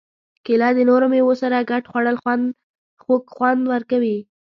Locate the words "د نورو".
0.77-1.05